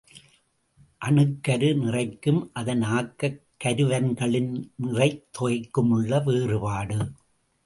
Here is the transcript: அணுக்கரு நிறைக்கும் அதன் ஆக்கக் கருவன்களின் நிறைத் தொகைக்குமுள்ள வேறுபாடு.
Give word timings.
அணுக்கரு 1.05 1.75
நிறைக்கும் 1.75 2.49
அதன் 2.53 2.81
ஆக்கக் 2.81 3.39
கருவன்களின் 3.63 4.71
நிறைத் 4.75 5.27
தொகைக்குமுள்ள 5.39 6.23
வேறுபாடு. 6.23 7.11